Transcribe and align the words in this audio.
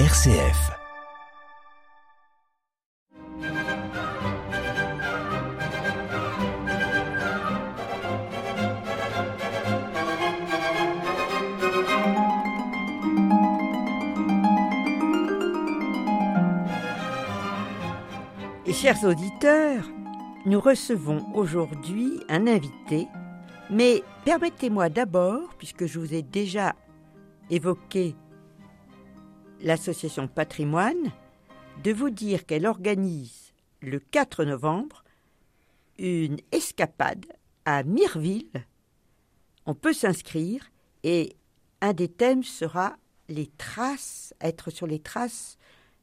RCF. 0.00 0.72
Chers 18.72 19.04
auditeurs, 19.04 19.84
nous 20.44 20.58
recevons 20.58 21.24
aujourd'hui 21.34 22.20
un 22.28 22.48
invité, 22.48 23.06
mais 23.70 24.02
permettez-moi 24.24 24.88
d'abord, 24.88 25.50
puisque 25.56 25.86
je 25.86 26.00
vous 26.00 26.12
ai 26.14 26.22
déjà 26.22 26.74
évoqué 27.48 28.16
l'association 29.64 30.28
Patrimoine, 30.28 31.10
de 31.82 31.92
vous 31.92 32.10
dire 32.10 32.46
qu'elle 32.46 32.66
organise 32.66 33.52
le 33.80 33.98
4 33.98 34.44
novembre 34.44 35.02
une 35.98 36.36
escapade 36.52 37.24
à 37.64 37.82
Mireville. 37.82 38.66
On 39.66 39.74
peut 39.74 39.94
s'inscrire 39.94 40.70
et 41.02 41.36
un 41.80 41.94
des 41.94 42.08
thèmes 42.08 42.44
sera 42.44 42.96
les 43.28 43.46
traces, 43.46 44.34
être 44.40 44.70
sur 44.70 44.86
les 44.86 44.98
traces, 44.98 45.56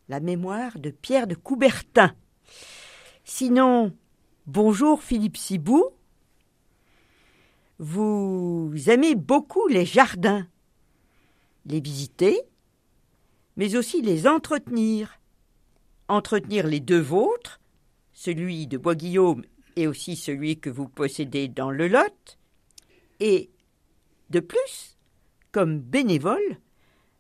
la 0.09 0.20
mémoire 0.20 0.79
de 0.79 0.89
Pierre 0.89 1.27
de 1.27 1.35
Coubertin. 1.35 2.15
Sinon, 3.23 3.95
bonjour 4.48 5.03
Philippe 5.03 5.37
Sibou. 5.37 5.85
Vous 7.77 8.73
aimez 8.87 9.15
beaucoup 9.15 9.67
les 9.67 9.85
jardins, 9.85 10.48
les 11.65 11.79
visiter, 11.79 12.41
mais 13.57 13.75
aussi 13.75 14.01
les 14.01 14.27
entretenir. 14.27 15.19
Entretenir 16.07 16.67
les 16.67 16.79
deux 16.79 16.99
vôtres, 16.99 17.59
celui 18.13 18.67
de 18.67 18.77
Bois-Guillaume 18.77 19.43
et 19.76 19.87
aussi 19.87 20.15
celui 20.15 20.59
que 20.59 20.70
vous 20.70 20.87
possédez 20.87 21.48
dans 21.48 21.71
le 21.71 21.87
Lot. 21.87 22.37
Et 23.20 23.49
de 24.29 24.39
plus, 24.39 24.98
comme 25.51 25.79
bénévole, 25.79 26.57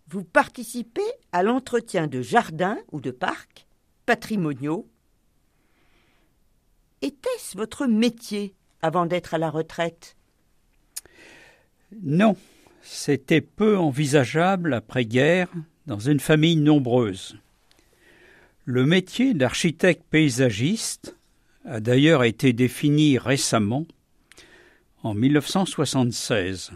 vous 0.07 0.23
participez 0.23 1.01
à 1.31 1.43
l'entretien 1.43 2.07
de 2.07 2.21
jardins 2.21 2.77
ou 2.91 2.99
de 2.99 3.11
parcs 3.11 3.67
patrimoniaux. 4.05 4.87
Était-ce 7.01 7.57
votre 7.57 7.87
métier 7.87 8.53
avant 8.81 9.05
d'être 9.05 9.33
à 9.33 9.37
la 9.37 9.49
retraite? 9.49 10.17
Non, 12.01 12.35
c'était 12.81 13.41
peu 13.41 13.77
envisageable 13.77 14.73
après-guerre 14.73 15.49
dans 15.87 15.99
une 15.99 16.19
famille 16.19 16.55
nombreuse. 16.57 17.37
Le 18.65 18.85
métier 18.85 19.33
d'architecte 19.33 20.03
paysagiste 20.09 21.15
a 21.65 21.79
d'ailleurs 21.79 22.23
été 22.23 22.53
défini 22.53 23.17
récemment, 23.17 23.85
en 25.03 25.13
1976, 25.13 26.71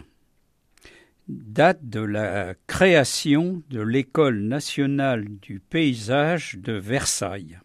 date 1.28 1.88
de 1.88 2.00
la 2.00 2.54
création 2.66 3.62
de 3.70 3.80
l'École 3.80 4.40
nationale 4.40 5.26
du 5.40 5.60
paysage 5.60 6.56
de 6.58 6.72
Versailles. 6.72 7.58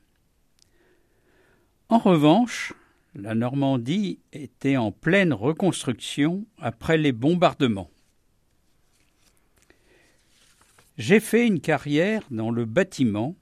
En 1.90 1.98
revanche, 1.98 2.74
la 3.16 3.36
Normandie 3.36 4.20
était 4.32 4.78
en 4.78 4.92
pleine 4.92 5.34
reconstruction 5.34 6.46
après 6.60 6.98
les 6.98 7.12
bombardements. 7.12 7.90
J'ai 11.02 11.20
fait 11.20 11.48
une 11.48 11.62
carrière 11.62 12.22
dans 12.30 12.52
le 12.52 12.66
bâtiment. 12.66 13.36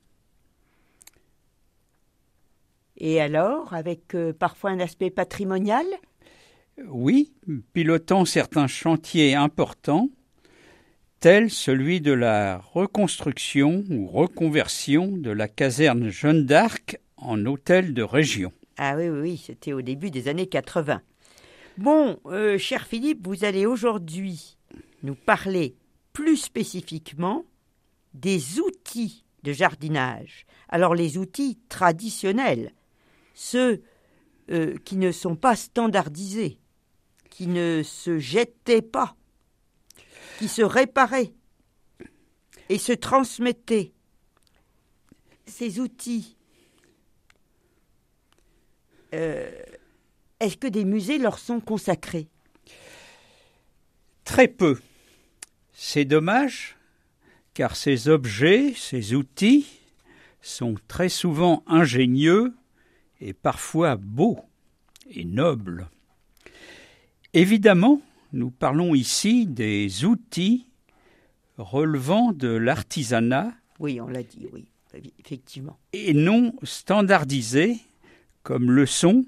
Et 2.96 3.20
alors, 3.20 3.74
avec 3.74 4.16
euh, 4.16 4.32
parfois 4.32 4.70
un 4.70 4.80
aspect 4.80 5.10
patrimonial? 5.10 5.86
Oui, 6.88 7.34
pilotant 7.74 8.24
certains 8.24 8.68
chantiers 8.68 9.36
importants, 9.36 10.08
tels 11.20 11.50
celui 11.50 12.00
de 12.00 12.14
la 12.14 12.60
reconstruction 12.60 13.84
ou 13.90 14.08
reconversion 14.08 15.08
de 15.18 15.30
la 15.30 15.50
caserne 15.50 16.08
Jeanne 16.08 16.46
d'Arc 16.46 16.98
en 17.18 17.46
hôtel 17.46 17.94
de 17.94 18.04
région. 18.04 18.54
Ah 18.78 18.96
oui, 18.96 19.10
oui, 19.10 19.20
oui, 19.20 19.44
c'était 19.46 19.74
au 19.74 19.82
début 19.82 20.12
des 20.12 20.30
années 20.30 20.48
80. 20.48 21.02
Bon, 21.78 22.22
euh, 22.28 22.58
cher 22.58 22.88
Philippe, 22.88 23.28
vous 23.28 23.44
allez 23.44 23.66
aujourd'hui 23.66 24.56
nous 25.04 25.16
parler 25.16 25.76
plus 26.20 26.36
spécifiquement 26.36 27.46
des 28.14 28.60
outils 28.60 29.24
de 29.44 29.54
jardinage. 29.54 30.46
Alors 30.68 30.94
les 30.94 31.18
outils 31.18 31.58
traditionnels, 31.70 32.74
ceux 33.34 33.82
euh, 34.52 34.76
qui 34.84 34.98
ne 34.98 35.14
sont 35.14 35.38
pas 35.38 35.56
standardisés, 35.56 36.60
qui 37.30 37.48
ne 37.48 37.84
se 37.86 38.20
jettaient 38.20 38.82
pas, 38.82 39.16
qui 40.40 40.50
se 40.50 40.62
réparaient 40.62 41.32
et 42.68 42.80
se 42.80 42.92
transmettaient. 42.92 43.94
Ces 45.46 45.80
outils, 45.80 46.36
euh, 49.14 49.50
est-ce 50.42 50.58
que 50.58 50.68
des 50.68 50.84
musées 50.84 51.18
leur 51.18 51.40
sont 51.40 51.62
consacrés? 51.62 52.28
Très 54.26 54.50
peu. 54.50 54.82
C'est 55.82 56.04
dommage, 56.04 56.76
car 57.54 57.78
ces 57.78 58.10
objets, 58.10 58.74
ces 58.76 59.14
outils, 59.14 59.66
sont 60.42 60.76
très 60.90 61.08
souvent 61.08 61.64
ingénieux 61.68 62.54
et 63.22 63.32
parfois 63.32 63.96
beaux 63.96 64.42
et 65.10 65.24
nobles. 65.24 65.88
Évidemment, 67.34 68.02
nous 68.34 68.52
parlons 68.52 68.94
ici 68.94 69.46
des 69.46 70.04
outils 70.04 70.66
relevant 71.58 72.34
de 72.34 72.50
l'artisanat. 72.50 73.54
Oui, 73.80 74.02
on 74.02 74.10
l'a 74.10 74.24
dit, 74.24 74.50
oui, 74.52 74.66
effectivement. 75.18 75.80
Et 75.94 76.14
non 76.14 76.54
standardisés, 76.64 77.78
comme 78.44 78.70
le 78.70 78.86
sont, 78.86 79.24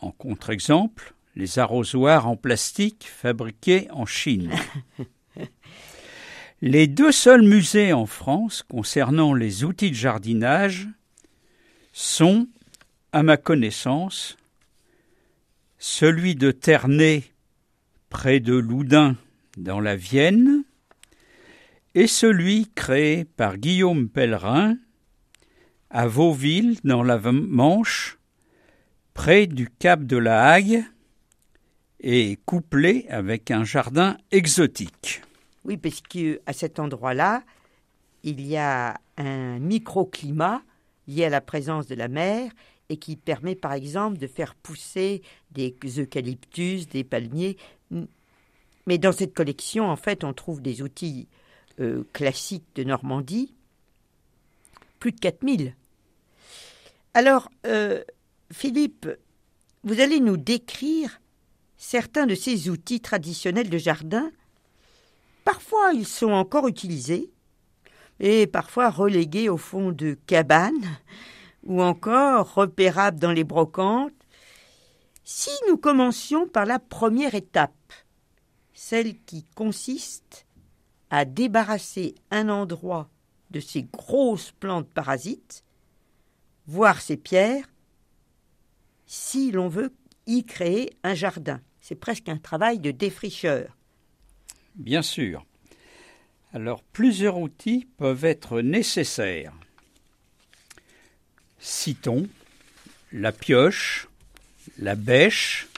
en 0.00 0.12
contre-exemple, 0.12 1.12
les 1.34 1.58
arrosoirs 1.58 2.28
en 2.28 2.36
plastique 2.36 3.04
fabriqués 3.04 3.88
en 3.90 4.06
Chine. 4.06 4.52
les 6.62 6.86
deux 6.86 7.12
seuls 7.12 7.42
musées 7.42 7.92
en 7.92 8.06
France 8.06 8.62
concernant 8.62 9.34
les 9.34 9.64
outils 9.64 9.90
de 9.90 9.96
jardinage 9.96 10.88
sont, 11.92 12.48
à 13.12 13.22
ma 13.22 13.36
connaissance, 13.36 14.36
celui 15.78 16.34
de 16.34 16.50
Ternay, 16.50 17.24
près 18.08 18.40
de 18.40 18.54
Loudun, 18.54 19.16
dans 19.56 19.80
la 19.80 19.96
Vienne, 19.96 20.64
et 21.94 22.06
celui 22.06 22.70
créé 22.74 23.24
par 23.24 23.56
Guillaume 23.58 24.08
Pellerin 24.08 24.76
à 25.90 26.06
Vauville, 26.06 26.78
dans 26.84 27.02
la 27.02 27.18
Manche, 27.18 28.18
près 29.14 29.46
du 29.46 29.68
cap 29.68 30.04
de 30.04 30.16
la 30.16 30.52
Hague, 30.52 30.84
et 32.00 32.38
couplé 32.44 33.06
avec 33.08 33.50
un 33.50 33.64
jardin 33.64 34.18
exotique. 34.30 35.22
Oui, 35.66 35.76
parce 35.76 36.00
qu'à 36.00 36.52
cet 36.52 36.78
endroit-là, 36.78 37.42
il 38.22 38.40
y 38.40 38.56
a 38.56 39.00
un 39.16 39.58
microclimat 39.58 40.62
lié 41.08 41.24
à 41.24 41.28
la 41.28 41.40
présence 41.40 41.86
de 41.86 41.94
la 41.94 42.08
mer 42.08 42.52
et 42.88 42.96
qui 42.96 43.16
permet 43.16 43.56
par 43.56 43.72
exemple 43.72 44.18
de 44.18 44.26
faire 44.28 44.54
pousser 44.54 45.22
des 45.50 45.74
eucalyptus, 45.98 46.88
des 46.88 47.02
palmiers. 47.02 47.56
Mais 48.86 48.98
dans 48.98 49.12
cette 49.12 49.34
collection, 49.34 49.88
en 49.88 49.96
fait, 49.96 50.22
on 50.22 50.32
trouve 50.32 50.62
des 50.62 50.82
outils 50.82 51.28
euh, 51.80 52.04
classiques 52.12 52.66
de 52.76 52.84
Normandie, 52.84 53.52
plus 55.00 55.12
de 55.12 55.18
4000. 55.18 55.74
Alors, 57.12 57.50
euh, 57.66 58.04
Philippe, 58.52 59.08
vous 59.82 60.00
allez 60.00 60.20
nous 60.20 60.36
décrire 60.36 61.20
certains 61.76 62.26
de 62.26 62.34
ces 62.34 62.68
outils 62.68 63.00
traditionnels 63.00 63.68
de 63.68 63.78
jardin. 63.78 64.30
Parfois, 65.46 65.92
ils 65.94 66.08
sont 66.08 66.32
encore 66.32 66.66
utilisés, 66.66 67.30
et 68.18 68.48
parfois 68.48 68.90
relégués 68.90 69.48
au 69.48 69.56
fond 69.56 69.92
de 69.92 70.18
cabanes, 70.26 70.98
ou 71.62 71.80
encore 71.80 72.52
repérables 72.54 73.20
dans 73.20 73.30
les 73.30 73.44
brocantes. 73.44 74.12
Si 75.22 75.52
nous 75.68 75.76
commencions 75.76 76.48
par 76.48 76.66
la 76.66 76.80
première 76.80 77.36
étape, 77.36 77.92
celle 78.74 79.20
qui 79.20 79.44
consiste 79.54 80.46
à 81.10 81.24
débarrasser 81.24 82.16
un 82.32 82.48
endroit 82.48 83.08
de 83.52 83.60
ces 83.60 83.84
grosses 83.84 84.50
plantes 84.50 84.90
parasites, 84.90 85.62
voir 86.66 87.00
ces 87.00 87.16
pierres, 87.16 87.72
si 89.06 89.52
l'on 89.52 89.68
veut 89.68 89.94
y 90.26 90.44
créer 90.44 90.90
un 91.04 91.14
jardin. 91.14 91.60
C'est 91.80 91.94
presque 91.94 92.28
un 92.28 92.36
travail 92.36 92.80
de 92.80 92.90
défricheur. 92.90 93.75
Bien 94.76 95.02
sûr. 95.02 95.44
Alors, 96.52 96.82
plusieurs 96.82 97.38
outils 97.38 97.88
peuvent 97.96 98.24
être 98.24 98.60
nécessaires. 98.60 99.54
Citons 101.58 102.28
la 103.12 103.32
pioche, 103.32 104.08
la 104.78 104.94
bêche, 104.94 105.68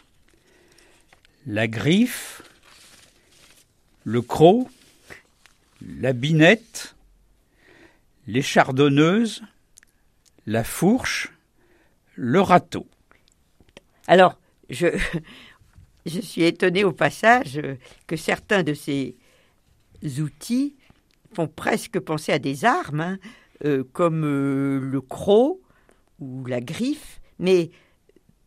la 1.47 1.69
griffe, 1.69 2.43
le 4.05 4.21
croc, 4.21 4.69
la 5.81 6.13
binette, 6.13 6.97
l'échardonneuse, 8.27 9.43
la 10.47 10.65
fourche, 10.65 11.33
le 12.17 12.41
râteau. 12.41 12.87
Alors, 14.07 14.39
je, 14.71 14.87
je 16.09 16.21
suis 16.21 16.43
étonné 16.45 16.85
au 16.85 16.93
passage 16.93 17.61
que 18.07 18.17
certains 18.17 18.63
de 18.63 18.75
ces 18.75 19.17
outils 20.21 20.77
font 21.35 21.49
presque 21.49 21.99
penser 22.01 22.33
à 22.33 22.39
des 22.39 22.65
armes, 22.65 23.01
hein, 23.01 23.19
euh, 23.65 23.85
comme 23.93 24.25
euh, 24.25 24.79
le 24.81 25.01
croc 25.01 25.61
ou 26.21 26.45
la 26.47 26.61
griffe, 26.61 27.21
mais 27.39 27.71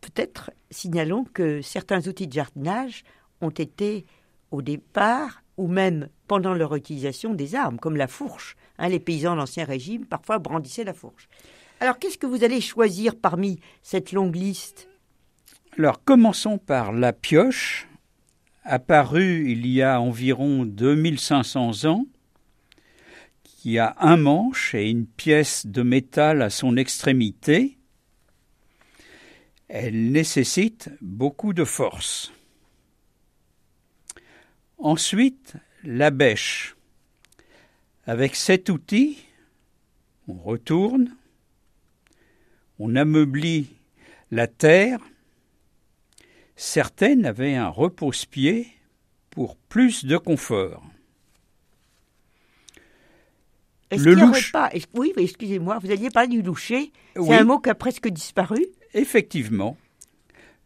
peut-être 0.01 0.51
signalons 0.69 1.25
que 1.33 1.61
certains 1.61 2.07
outils 2.07 2.27
de 2.27 2.33
jardinage 2.33 3.03
ont 3.41 3.49
été 3.49 4.05
au 4.51 4.61
départ 4.61 5.43
ou 5.57 5.67
même 5.67 6.09
pendant 6.27 6.53
leur 6.53 6.75
utilisation 6.75 7.33
des 7.33 7.55
armes, 7.55 7.77
comme 7.77 7.97
la 7.97 8.07
fourche. 8.07 8.55
Hein, 8.77 8.89
les 8.89 8.99
paysans 8.99 9.33
de 9.33 9.37
l'Ancien 9.37 9.65
Régime 9.65 10.05
parfois 10.05 10.39
brandissaient 10.39 10.83
la 10.83 10.93
fourche. 10.93 11.27
Alors 11.79 11.99
qu'est-ce 11.99 12.17
que 12.17 12.27
vous 12.27 12.43
allez 12.43 12.61
choisir 12.61 13.15
parmi 13.15 13.59
cette 13.83 14.11
longue 14.11 14.35
liste? 14.35 14.90
Alors 15.77 16.03
commençons 16.03 16.57
par 16.57 16.91
la 16.91 17.13
pioche, 17.13 17.88
apparue 18.63 19.50
il 19.50 19.65
y 19.68 19.81
a 19.81 20.01
environ 20.01 20.65
2500 20.65 21.85
ans, 21.85 22.06
qui 23.44 23.79
a 23.79 23.95
un 24.00 24.18
manche 24.18 24.75
et 24.75 24.89
une 24.89 25.06
pièce 25.06 25.65
de 25.65 25.81
métal 25.81 26.41
à 26.41 26.50
son 26.50 26.75
extrémité. 26.75 27.77
Elle 29.69 30.12
nécessite 30.12 30.89
beaucoup 31.00 31.53
de 31.53 31.63
force. 31.63 32.33
Ensuite, 34.77 35.53
la 35.83 36.12
bêche. 36.12 36.75
Avec 38.06 38.35
cet 38.35 38.69
outil, 38.69 39.19
on 40.27 40.33
retourne, 40.33 41.15
on 42.77 42.95
ameublit 42.95 43.69
la 44.31 44.47
terre. 44.47 45.00
Certaines 46.63 47.25
avaient 47.25 47.55
un 47.55 47.69
repose-pied 47.69 48.67
pour 49.31 49.55
plus 49.55 50.05
de 50.05 50.15
confort. 50.15 50.83
Est-ce 53.89 54.03
qu'il 54.03 54.13
louche... 54.13 54.51
pas... 54.51 54.69
Oui, 54.93 55.11
excusez-moi, 55.17 55.79
vous 55.79 55.89
alliez 55.89 56.11
parler 56.11 56.29
du 56.29 56.43
loucher. 56.43 56.91
C'est 57.15 57.33
un 57.33 57.45
mot 57.45 57.57
qui 57.57 57.71
a 57.71 57.73
presque 57.73 58.07
disparu. 58.09 58.63
Effectivement. 58.93 59.75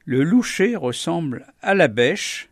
Le 0.03 0.21
loucher 0.23 0.75
ressemble 0.75 1.53
à 1.61 1.73
la 1.73 1.87
bêche, 1.87 2.49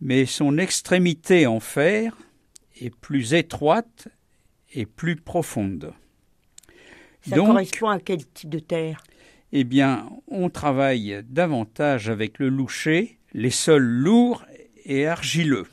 mais 0.00 0.24
son 0.24 0.56
extrémité 0.56 1.46
en 1.46 1.60
fer 1.60 2.16
est 2.80 2.88
plus 2.88 3.34
étroite 3.34 4.08
et 4.72 4.86
plus 4.86 5.16
profonde. 5.16 5.92
Ça 7.28 7.36
correspond 7.36 7.90
à 7.90 8.00
quel 8.00 8.26
type 8.26 8.48
de 8.48 8.60
terre? 8.60 9.04
Eh 9.58 9.64
bien, 9.64 10.10
on 10.28 10.50
travaille 10.50 11.24
davantage 11.30 12.10
avec 12.10 12.38
le 12.38 12.50
loucher, 12.50 13.18
les 13.32 13.48
sols 13.48 13.86
lourds 13.86 14.44
et 14.84 15.06
argileux. 15.06 15.66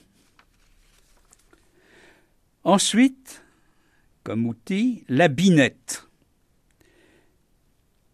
Ensuite, 2.63 3.43
comme 4.23 4.45
outil, 4.45 5.03
la 5.09 5.27
binette. 5.27 6.07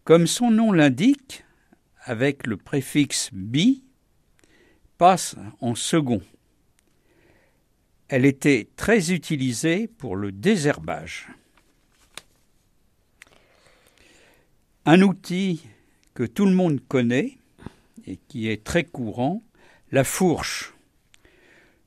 Comme 0.06 0.26
son 0.26 0.50
nom 0.50 0.72
l'indique, 0.72 1.46
avec 2.02 2.48
le 2.48 2.58
préfixe 2.58 3.30
bi, 3.32 3.84
passe 4.98 5.36
en 5.62 5.76
second. 5.76 6.24
Elle 8.08 8.26
était 8.26 8.70
très 8.76 9.12
utilisée 9.12 9.88
pour 9.88 10.16
le 10.16 10.32
désherbage. 10.32 11.28
Un 14.92 15.04
outil 15.04 15.68
que 16.16 16.24
tout 16.24 16.48
le 16.48 16.56
monde 16.56 16.80
connaît 16.88 17.38
et 18.08 18.18
qui 18.28 18.50
est 18.50 18.64
très 18.64 18.84
courant, 18.84 19.44
la 19.92 20.04
fourche, 20.04 20.74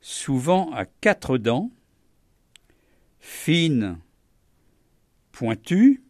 souvent 0.00 0.70
à 0.70 0.84
quatre 0.84 1.36
dents, 1.36 1.72
fine, 3.18 3.98
pointue, 5.32 6.00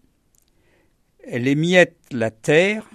elle 1.25 1.49
émiette 1.49 1.97
la 2.11 2.31
terre 2.31 2.91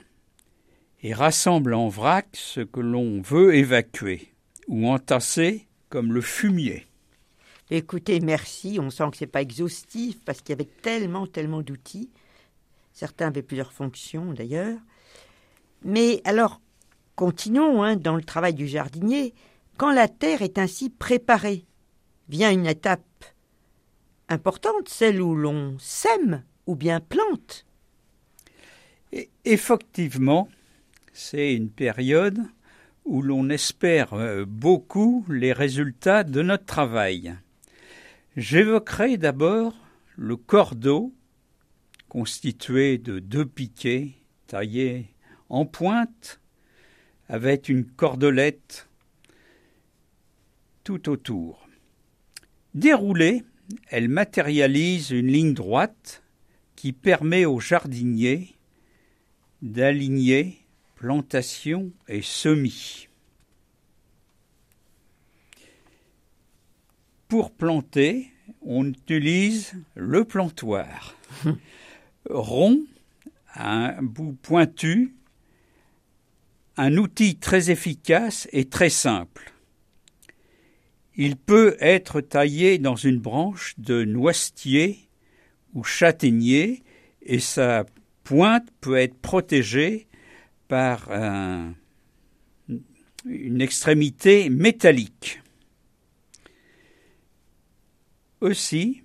et 1.01 1.15
rassemble 1.15 1.73
en 1.73 1.89
vrac 1.89 2.27
ce 2.33 2.61
que 2.61 2.81
l'on 2.81 3.19
veut 3.21 3.55
évacuer 3.55 4.31
ou 4.67 4.87
entasser 4.89 5.65
comme 5.89 6.13
le 6.13 6.21
fumier. 6.21 6.85
Écoutez, 7.71 8.19
merci. 8.19 8.77
On 8.79 8.91
sent 8.91 9.05
que 9.09 9.17
ce 9.17 9.23
n'est 9.23 9.31
pas 9.31 9.41
exhaustif 9.41 10.23
parce 10.23 10.41
qu'il 10.41 10.51
y 10.51 10.53
avait 10.53 10.69
tellement, 10.83 11.25
tellement 11.25 11.63
d'outils. 11.63 12.11
Certains 12.97 13.27
avaient 13.27 13.43
plusieurs 13.43 13.73
fonctions 13.73 14.33
d'ailleurs. 14.33 14.79
Mais 15.83 16.19
alors, 16.23 16.61
continuons 17.15 17.83
hein, 17.83 17.95
dans 17.95 18.15
le 18.15 18.23
travail 18.23 18.55
du 18.55 18.67
jardinier. 18.67 19.35
Quand 19.77 19.91
la 19.91 20.07
terre 20.07 20.41
est 20.41 20.57
ainsi 20.57 20.89
préparée, 20.89 21.67
vient 22.27 22.51
une 22.51 22.65
étape 22.65 23.03
importante, 24.29 24.89
celle 24.89 25.21
où 25.21 25.35
l'on 25.35 25.77
sème 25.77 26.43
ou 26.65 26.75
bien 26.75 26.99
plante. 26.99 27.67
Effectivement, 29.45 30.49
c'est 31.13 31.53
une 31.53 31.69
période 31.69 32.39
où 33.05 33.21
l'on 33.21 33.51
espère 33.51 34.15
euh, 34.15 34.43
beaucoup 34.43 35.23
les 35.29 35.53
résultats 35.53 36.23
de 36.23 36.41
notre 36.41 36.65
travail. 36.65 37.35
J'évoquerai 38.37 39.17
d'abord 39.17 39.75
le 40.15 40.35
cordeau, 40.35 41.13
constitué 42.09 42.97
de 42.97 43.19
deux 43.19 43.45
piquets 43.45 44.11
taillés 44.47 45.07
en 45.49 45.65
pointe, 45.65 46.39
avec 47.29 47.69
une 47.69 47.85
cordelette 47.85 48.87
tout 50.83 51.09
autour. 51.09 51.67
Déroulée, 52.73 53.43
elle 53.89 54.07
matérialise 54.07 55.11
une 55.11 55.27
ligne 55.27 55.53
droite 55.53 56.23
qui 56.75 56.93
permet 56.93 57.45
au 57.45 57.59
jardinier 57.59 58.55
d'aligner 59.61 60.59
plantation 60.95 61.91
et 62.07 62.21
semis. 62.21 63.07
Pour 67.27 67.51
planter, 67.51 68.31
on 68.61 68.85
utilise 68.85 69.73
le 69.95 70.23
plantoir. 70.23 71.15
Rond, 72.29 72.85
un 73.55 74.01
bout 74.01 74.33
pointu, 74.41 75.15
un 76.77 76.97
outil 76.97 77.37
très 77.37 77.71
efficace 77.71 78.47
et 78.51 78.65
très 78.65 78.89
simple. 78.89 79.53
Il 81.15 81.35
peut 81.35 81.75
être 81.79 82.21
taillé 82.21 82.77
dans 82.77 82.95
une 82.95 83.19
branche 83.19 83.73
de 83.79 84.03
noisetier 84.05 85.09
ou 85.73 85.83
châtaignier 85.83 86.83
et 87.23 87.39
sa 87.39 87.85
pointe 88.23 88.67
peut 88.81 88.97
être 88.97 89.17
protégée 89.17 90.07
par 90.67 91.09
une 93.25 93.61
extrémité 93.61 94.49
métallique. 94.49 95.41
Aussi, 98.41 99.03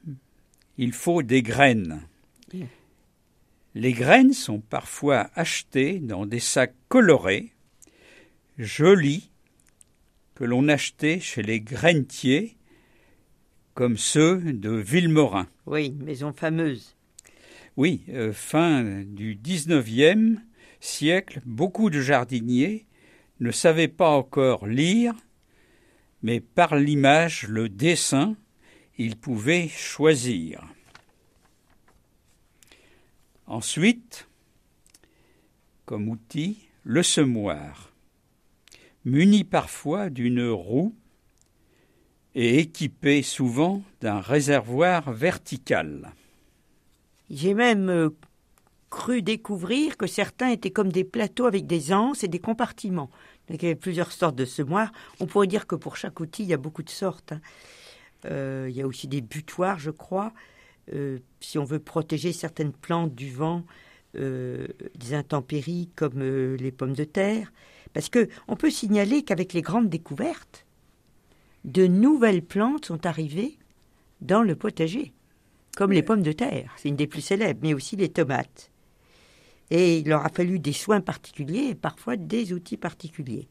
il 0.76 0.92
faut 0.92 1.22
des 1.22 1.42
graines. 1.42 2.02
Les 3.74 3.92
graines 3.92 4.34
sont 4.34 4.60
parfois 4.60 5.30
achetées 5.34 5.98
dans 5.98 6.26
des 6.26 6.40
sacs 6.40 6.74
colorés, 6.88 7.52
jolis, 8.58 9.30
que 10.34 10.44
l'on 10.44 10.68
achetait 10.68 11.20
chez 11.20 11.42
les 11.42 11.60
grainetiers, 11.60 12.56
comme 13.74 13.96
ceux 13.96 14.40
de 14.40 14.70
Villemorin. 14.70 15.46
Oui, 15.66 15.96
maison 15.98 16.32
fameuse. 16.32 16.96
Oui, 17.78 18.02
euh, 18.10 18.32
fin 18.34 19.02
du 19.06 19.38
XIXe, 19.42 20.38
siècle, 20.80 21.40
beaucoup 21.46 21.88
de 21.88 22.00
jardiniers 22.00 22.86
ne 23.40 23.50
savaient 23.50 23.88
pas 23.88 24.10
encore 24.10 24.66
lire, 24.66 25.14
mais 26.22 26.40
par 26.40 26.76
l'image, 26.76 27.48
le 27.48 27.70
dessin, 27.70 28.36
ils 28.98 29.16
pouvaient 29.16 29.68
choisir. 29.68 30.62
Ensuite, 33.46 34.28
comme 35.84 36.08
outil, 36.08 36.68
le 36.84 37.02
semoir, 37.02 37.92
muni 39.04 39.44
parfois 39.44 40.10
d'une 40.10 40.48
roue, 40.48 40.94
et 42.34 42.58
équipés 42.58 43.22
souvent 43.22 43.82
d'un 44.00 44.20
réservoir 44.20 45.12
vertical. 45.12 46.12
J'ai 47.30 47.54
même 47.54 47.88
euh, 47.88 48.10
cru 48.90 49.22
découvrir 49.22 49.96
que 49.96 50.06
certains 50.06 50.50
étaient 50.50 50.70
comme 50.70 50.92
des 50.92 51.04
plateaux 51.04 51.46
avec 51.46 51.66
des 51.66 51.92
anses 51.92 52.24
et 52.24 52.28
des 52.28 52.38
compartiments. 52.38 53.10
il 53.48 53.62
y 53.62 53.66
avait 53.66 53.74
plusieurs 53.74 54.12
sortes 54.12 54.36
de 54.36 54.44
semoirs. 54.44 54.92
On 55.20 55.26
pourrait 55.26 55.46
dire 55.46 55.66
que 55.66 55.74
pour 55.74 55.96
chaque 55.96 56.20
outil, 56.20 56.42
il 56.42 56.48
y 56.48 56.54
a 56.54 56.58
beaucoup 56.58 56.82
de 56.82 56.90
sortes. 56.90 57.32
Hein. 57.32 57.40
Euh, 58.26 58.66
il 58.70 58.76
y 58.76 58.82
a 58.82 58.86
aussi 58.86 59.08
des 59.08 59.20
butoirs, 59.20 59.78
je 59.78 59.90
crois, 59.90 60.32
euh, 60.92 61.18
si 61.40 61.58
on 61.58 61.64
veut 61.64 61.78
protéger 61.78 62.32
certaines 62.32 62.72
plantes 62.72 63.14
du 63.14 63.30
vent, 63.30 63.64
des 64.14 65.14
intempéries 65.14 65.88
comme 65.96 66.20
les 66.20 66.70
pommes 66.70 66.92
de 66.92 67.04
terre. 67.04 67.50
Parce 67.94 68.10
que 68.10 68.28
on 68.46 68.56
peut 68.56 68.68
signaler 68.68 69.22
qu'avec 69.22 69.54
les 69.54 69.62
grandes 69.62 69.88
découvertes, 69.88 70.66
de 71.64 71.86
nouvelles 71.86 72.42
plantes 72.42 72.84
sont 72.84 73.06
arrivées 73.06 73.56
dans 74.20 74.42
le 74.42 74.54
potager, 74.54 75.12
comme 75.76 75.92
les 75.92 76.02
pommes 76.02 76.22
de 76.22 76.32
terre, 76.32 76.72
c'est 76.76 76.88
une 76.88 76.96
des 76.96 77.06
plus 77.06 77.22
célèbres, 77.22 77.60
mais 77.62 77.74
aussi 77.74 77.96
les 77.96 78.10
tomates. 78.10 78.70
Et 79.70 79.98
il 79.98 80.08
leur 80.08 80.24
a 80.24 80.28
fallu 80.28 80.58
des 80.58 80.72
soins 80.72 81.00
particuliers 81.00 81.68
et 81.70 81.74
parfois 81.74 82.16
des 82.16 82.52
outils 82.52 82.76
particuliers. 82.76 83.48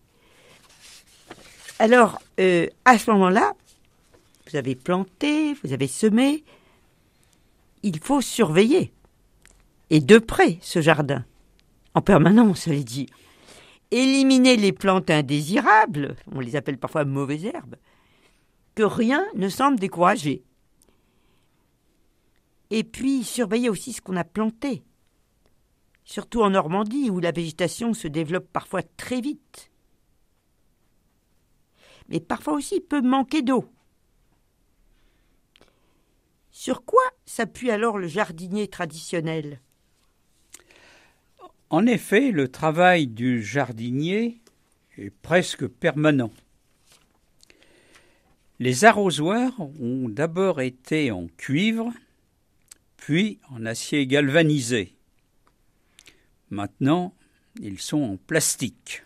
Alors, 1.80 2.22
euh, 2.40 2.68
à 2.86 3.00
ce 3.00 3.10
moment-là, 3.10 3.54
vous 4.48 4.56
avez 4.56 4.76
planté, 4.76 5.56
vous 5.64 5.74
avez 5.74 5.88
semé, 5.88 6.44
il 7.84 8.00
faut 8.00 8.22
surveiller, 8.22 8.94
et 9.90 10.00
de 10.00 10.18
près, 10.20 10.58
ce 10.62 10.82
jardin, 10.82 11.26
en 11.94 12.02
permanence, 12.02 12.68
allez 12.68 12.84
dire. 12.84 13.10
Éliminer 13.92 14.56
les 14.56 14.72
plantes 14.72 15.10
indésirables, 15.10 16.16
on 16.32 16.40
les 16.40 16.56
appelle 16.56 16.78
parfois 16.78 17.04
mauvaises 17.04 17.46
herbes, 17.46 17.76
que 18.76 18.84
rien 18.84 19.26
ne 19.36 19.50
semble 19.50 19.80
décourager. 19.80 20.44
Et 22.70 22.86
puis 22.86 23.26
surveiller 23.26 23.70
aussi 23.70 23.92
ce 23.92 24.02
qu'on 24.02 24.16
a 24.16 24.24
planté, 24.24 24.84
surtout 26.06 26.42
en 26.42 26.52
Normandie 26.52 27.10
où 27.10 27.20
la 27.20 27.34
végétation 27.34 27.94
se 27.94 28.08
développe 28.08 28.48
parfois 28.54 28.84
très 28.84 29.20
vite. 29.20 29.70
Mais 32.08 32.22
parfois 32.22 32.54
aussi 32.54 32.80
peut 32.80 33.02
manquer 33.02 33.42
d'eau. 33.42 33.66
Sur 36.52 36.84
quoi 36.84 37.04
s'appuie 37.26 37.72
alors 37.72 37.98
le 37.98 38.08
jardinier 38.08 38.68
traditionnel? 38.68 39.62
En 41.70 41.86
effet, 41.86 42.32
le 42.32 42.50
travail 42.50 43.08
du 43.08 43.42
jardinier 43.42 44.42
est 44.98 45.10
presque 45.10 45.66
permanent. 45.66 46.34
Les 48.60 48.86
arrosoirs 48.86 49.54
ont 49.60 50.10
d'abord 50.10 50.62
été 50.62 51.10
en 51.10 51.28
cuivre, 51.38 51.92
puis 52.98 53.40
en 53.50 53.66
acier 53.66 54.06
galvanisé. 54.06 54.94
Maintenant, 56.50 57.16
ils 57.60 57.80
sont 57.80 58.02
en 58.02 58.18
plastique. 58.18 59.04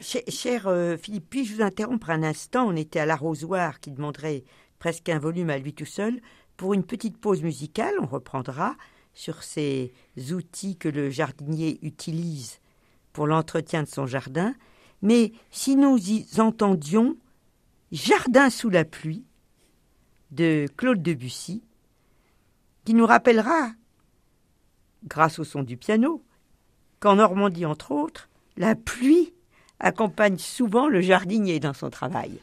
Cher, 0.00 0.68
euh, 0.68 0.96
Philippe, 0.96 1.28
puis-je 1.28 1.56
vous 1.56 1.62
interrompre 1.62 2.10
un 2.10 2.22
instant? 2.22 2.68
On 2.68 2.76
était 2.76 3.00
à 3.00 3.06
l'arrosoir 3.06 3.80
qui 3.80 3.90
demanderait 3.90 4.44
presque 4.78 5.08
un 5.08 5.18
volume 5.18 5.50
à 5.50 5.58
lui 5.58 5.74
tout 5.74 5.84
seul. 5.84 6.20
Pour 6.56 6.74
une 6.74 6.84
petite 6.84 7.18
pause 7.18 7.42
musicale, 7.42 7.94
on 8.00 8.06
reprendra 8.06 8.76
sur 9.14 9.42
ces 9.42 9.92
outils 10.30 10.76
que 10.76 10.88
le 10.88 11.10
jardinier 11.10 11.78
utilise 11.82 12.60
pour 13.12 13.26
l'entretien 13.26 13.82
de 13.82 13.88
son 13.88 14.06
jardin. 14.06 14.54
Mais 15.02 15.32
si 15.50 15.76
nous 15.76 15.98
y 15.98 16.26
entendions 16.38 17.16
Jardin 17.90 18.50
sous 18.50 18.68
la 18.68 18.84
pluie 18.84 19.24
de 20.30 20.66
Claude 20.76 21.02
Debussy, 21.02 21.62
qui 22.84 22.92
nous 22.92 23.06
rappellera, 23.06 23.70
grâce 25.04 25.38
au 25.38 25.44
son 25.44 25.62
du 25.62 25.78
piano, 25.78 26.22
qu'en 27.00 27.16
Normandie, 27.16 27.64
entre 27.64 27.92
autres, 27.92 28.28
la 28.58 28.74
pluie 28.74 29.32
accompagne 29.80 30.38
souvent 30.38 30.88
le 30.88 31.00
jardinier 31.00 31.60
dans 31.60 31.72
son 31.72 31.88
travail. 31.88 32.40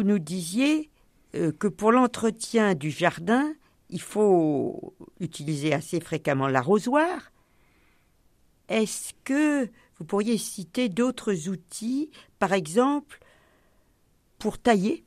Vous 0.00 0.06
nous 0.06 0.18
disiez 0.18 0.88
euh, 1.34 1.52
que 1.52 1.68
pour 1.68 1.92
l'entretien 1.92 2.74
du 2.74 2.90
jardin, 2.90 3.52
il 3.90 4.00
faut 4.00 4.94
utiliser 5.20 5.74
assez 5.74 6.00
fréquemment 6.00 6.48
l'arrosoir. 6.48 7.30
Est-ce 8.70 9.12
que 9.24 9.66
vous 9.98 10.04
pourriez 10.06 10.38
citer 10.38 10.88
d'autres 10.88 11.50
outils, 11.50 12.08
par 12.38 12.54
exemple, 12.54 13.18
pour 14.38 14.56
tailler? 14.56 15.04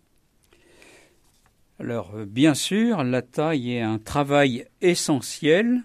Alors, 1.80 2.14
euh, 2.14 2.26
bien 2.28 2.54
sûr, 2.54 3.04
la 3.04 3.24
taille 3.24 3.74
est 3.74 3.82
un 3.82 3.98
travail 3.98 4.68
essentiel 4.82 5.82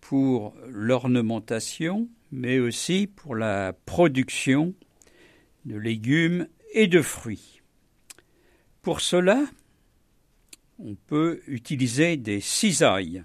pour 0.00 0.52
l'ornementation, 0.66 2.08
mais 2.32 2.58
aussi 2.58 3.06
pour 3.06 3.36
la 3.36 3.72
production 3.86 4.74
de 5.64 5.76
légumes 5.76 6.48
et 6.72 6.88
de 6.88 7.02
fruits. 7.02 7.59
Pour 8.82 9.00
cela, 9.00 9.44
on 10.78 10.94
peut 10.94 11.42
utiliser 11.46 12.16
des 12.16 12.40
cisailles. 12.40 13.22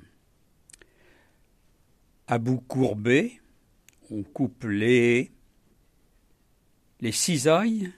À 2.28 2.38
bout 2.38 2.60
courbé, 2.60 3.40
on 4.12 4.24
coupe 4.24 4.66
les 4.66 5.32
Les 7.00 7.12
cisailles 7.12 7.92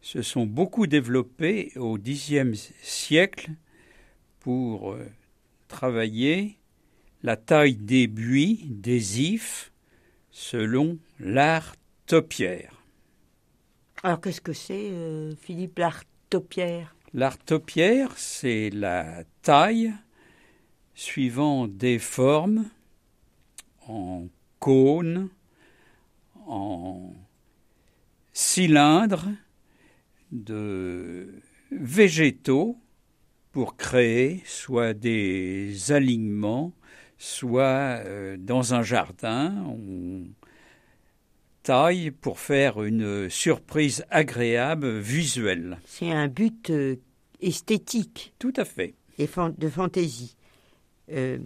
se 0.00 0.22
sont 0.22 0.46
beaucoup 0.46 0.86
développées 0.86 1.72
au 1.76 1.96
Xe 1.96 2.70
siècle 2.82 3.50
pour 4.40 4.92
euh, 4.92 5.06
travailler 5.68 6.58
la 7.22 7.36
taille 7.36 7.76
des 7.76 8.08
buis, 8.08 8.66
des 8.68 9.22
ifs, 9.22 9.72
selon 10.30 10.98
l'art 11.20 11.76
topière. 12.06 12.82
Alors 14.02 14.20
qu'est-ce 14.20 14.40
que 14.40 14.52
c'est, 14.52 14.90
euh, 14.90 15.34
Philippe, 15.36 15.78
L'artopière, 17.14 18.12
c'est 18.16 18.70
la 18.70 19.24
taille 19.42 19.92
suivant 20.94 21.68
des 21.68 21.98
formes 21.98 22.68
en 23.86 24.28
cône, 24.58 25.28
en 26.46 27.12
cylindres 28.32 29.28
de 30.30 31.28
végétaux 31.70 32.78
pour 33.50 33.76
créer 33.76 34.42
soit 34.46 34.94
des 34.94 35.92
alignements, 35.92 36.72
soit 37.18 38.00
euh, 38.06 38.36
dans 38.38 38.72
un 38.72 38.82
jardin, 38.82 39.64
taille 41.62 42.10
pour 42.10 42.38
faire 42.38 42.82
une 42.82 43.30
surprise 43.30 44.04
agréable 44.10 44.98
visuelle. 44.98 45.78
C'est 45.86 46.10
un 46.10 46.28
but 46.28 46.70
euh, 46.70 46.96
esthétique. 47.40 48.34
Tout 48.38 48.52
à 48.56 48.64
fait. 48.64 48.94
Et 49.18 49.26
de 49.58 49.68
fantaisie. 49.68 50.36
Euh, 51.10 51.38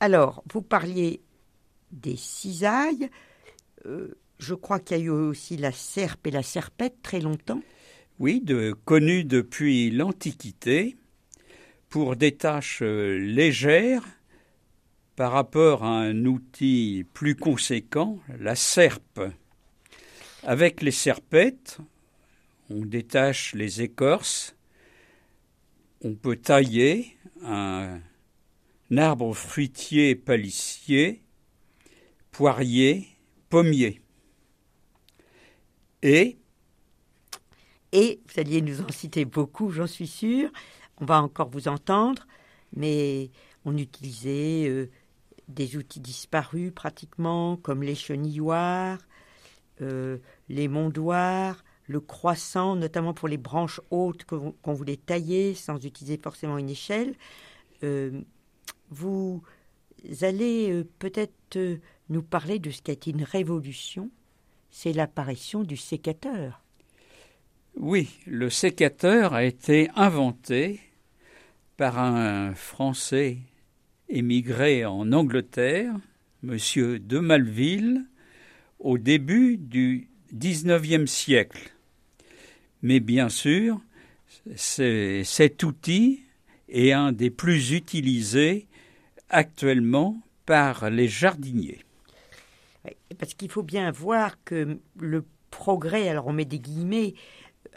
alors, 0.00 0.42
vous 0.52 0.62
parliez 0.62 1.20
des 1.92 2.16
cisailles. 2.16 3.08
je 4.38 4.54
crois 4.54 4.80
qu'il 4.80 4.98
y 4.98 5.00
a 5.00 5.04
eu 5.04 5.10
aussi 5.10 5.56
la 5.56 5.72
serpe 5.72 6.26
et 6.26 6.30
la 6.30 6.42
serpette 6.42 7.00
très 7.02 7.20
longtemps. 7.20 7.60
Oui, 8.18 8.40
de, 8.40 8.74
connu 8.84 9.24
depuis 9.24 9.90
l'Antiquité 9.90 10.96
pour 11.90 12.16
des 12.16 12.32
tâches 12.32 12.80
euh, 12.82 13.18
légères 13.18 14.04
par 15.16 15.32
rapport 15.32 15.82
à 15.82 15.98
un 16.00 16.26
outil 16.26 17.06
plus 17.14 17.34
conséquent, 17.34 18.20
la 18.38 18.54
serpe. 18.54 19.20
Avec 20.42 20.82
les 20.82 20.90
serpettes, 20.90 21.78
on 22.68 22.84
détache 22.84 23.54
les 23.54 23.80
écorces, 23.80 24.54
on 26.02 26.14
peut 26.14 26.36
tailler 26.36 27.16
un, 27.42 28.00
arbre 28.96 29.34
fruitier 29.34 30.14
palissier, 30.14 31.22
poirier, 32.30 33.08
pommier. 33.48 34.02
Et 36.02 36.36
et 37.92 38.20
vous 38.26 38.40
alliez 38.40 38.60
nous 38.60 38.82
en 38.82 38.88
citer 38.90 39.24
beaucoup, 39.24 39.70
j'en 39.70 39.86
suis 39.86 40.06
sûre. 40.06 40.50
On 40.98 41.06
va 41.06 41.22
encore 41.22 41.48
vous 41.48 41.68
entendre, 41.68 42.26
mais 42.74 43.30
on 43.64 43.76
utilisait 43.78 44.68
euh, 44.68 44.90
des 45.48 45.76
outils 45.76 46.00
disparus 46.00 46.72
pratiquement, 46.74 47.56
comme 47.56 47.82
les 47.82 47.94
chenilloirs, 47.94 48.98
euh, 49.80 50.18
les 50.48 50.68
mondoirs, 50.68 51.64
le 51.86 52.00
croissant, 52.00 52.76
notamment 52.76 53.14
pour 53.14 53.28
les 53.28 53.36
branches 53.36 53.80
hautes 53.90 54.24
qu'on 54.24 54.72
voulait 54.72 54.96
tailler 54.96 55.54
sans 55.54 55.84
utiliser 55.84 56.18
forcément 56.18 56.58
une 56.58 56.70
échelle. 56.70 57.14
Euh, 57.84 58.20
vous 58.90 59.42
allez 60.22 60.84
peut-être 60.98 61.58
nous 62.08 62.22
parler 62.22 62.58
de 62.58 62.70
ce 62.70 62.80
été 62.80 63.10
une 63.10 63.24
révolution, 63.24 64.10
c'est 64.70 64.92
l'apparition 64.92 65.62
du 65.62 65.76
sécateur. 65.76 66.62
Oui, 67.76 68.18
le 68.26 68.48
sécateur 68.48 69.34
a 69.34 69.44
été 69.44 69.90
inventé 69.96 70.80
par 71.76 71.98
un 71.98 72.54
Français 72.54 73.38
émigré 74.08 74.84
en 74.84 75.12
Angleterre, 75.12 75.94
M. 76.42 76.58
de 76.98 77.18
Malville, 77.18 78.04
au 78.78 78.98
début 78.98 79.56
du 79.56 80.08
XIXe 80.32 81.10
siècle. 81.10 81.72
Mais 82.82 83.00
bien 83.00 83.28
sûr, 83.28 83.80
cet 84.54 85.62
outil 85.62 86.22
est 86.68 86.92
un 86.92 87.12
des 87.12 87.30
plus 87.30 87.72
utilisés 87.72 88.66
actuellement 89.28 90.20
par 90.44 90.90
les 90.90 91.08
jardiniers. 91.08 91.80
Parce 93.18 93.34
qu'il 93.34 93.50
faut 93.50 93.62
bien 93.62 93.90
voir 93.90 94.42
que 94.44 94.78
le 94.98 95.24
progrès, 95.50 96.08
alors 96.08 96.26
on 96.28 96.32
met 96.32 96.44
des 96.44 96.60
guillemets, 96.60 97.14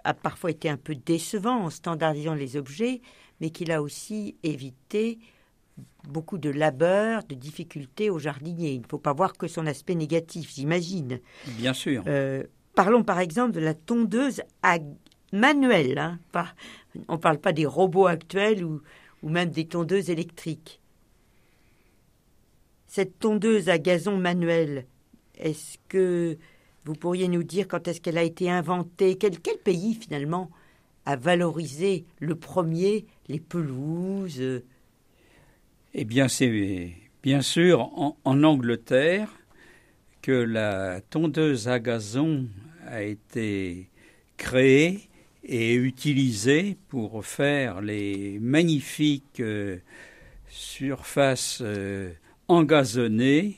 a 0.03 0.13
parfois 0.13 0.51
été 0.51 0.69
un 0.69 0.77
peu 0.77 0.95
décevant 0.95 1.65
en 1.65 1.69
standardisant 1.69 2.35
les 2.35 2.57
objets, 2.57 3.01
mais 3.41 3.49
qu'il 3.49 3.71
a 3.71 3.81
aussi 3.81 4.35
évité 4.43 5.19
beaucoup 6.07 6.37
de 6.37 6.49
labeur, 6.49 7.23
de 7.23 7.35
difficultés 7.35 8.09
aux 8.09 8.19
jardiniers. 8.19 8.71
Il 8.71 8.81
ne 8.81 8.87
faut 8.87 8.97
pas 8.97 9.13
voir 9.13 9.33
que 9.33 9.47
son 9.47 9.65
aspect 9.67 9.95
négatif, 9.95 10.53
j'imagine. 10.53 11.19
Bien 11.57 11.73
sûr. 11.73 12.03
Euh, 12.07 12.43
parlons 12.75 13.03
par 13.03 13.19
exemple 13.19 13.51
de 13.51 13.59
la 13.59 13.73
tondeuse 13.73 14.41
manuelle. 15.31 15.97
Hein, 15.97 16.19
on 17.07 17.13
ne 17.13 17.17
parle 17.17 17.39
pas 17.39 17.53
des 17.53 17.65
robots 17.65 18.07
actuels 18.07 18.63
ou, 18.63 18.81
ou 19.23 19.29
même 19.29 19.49
des 19.49 19.65
tondeuses 19.65 20.09
électriques. 20.09 20.79
Cette 22.87 23.19
tondeuse 23.19 23.69
à 23.69 23.77
gazon 23.77 24.17
manuelle, 24.17 24.85
est-ce 25.37 25.77
que 25.87 26.37
vous 26.85 26.95
pourriez 26.95 27.27
nous 27.27 27.43
dire 27.43 27.67
quand 27.67 27.87
est-ce 27.87 28.01
qu'elle 28.01 28.17
a 28.17 28.23
été 28.23 28.49
inventée? 28.49 29.15
Quel, 29.15 29.37
pays 29.63 29.93
finalement 29.93 30.49
a 31.05 31.15
valorisé 31.15 32.05
le 32.19 32.35
premier? 32.35 33.05
Les 33.27 33.39
pelouses 33.39 34.41
Eh 35.95 36.05
bien, 36.05 36.27
c'est 36.27 36.93
bien 37.23 37.41
sûr 37.41 37.89
en, 38.23 38.43
Angleterre 38.43 39.33
que 40.21 40.31
la 40.31 41.01
tondeuse 41.01 41.67
à 41.67 41.79
gazon 41.79 42.47
a 42.85 43.01
été 43.01 43.89
créée 44.37 45.09
et 45.43 45.73
utilisée 45.73 46.77
pour 46.89 47.25
faire 47.25 47.81
les 47.81 48.37
magnifiques 48.39 49.39
euh, 49.39 49.79
surfaces 50.47 51.59
euh, 51.61 52.11
engazonnées 52.47 53.57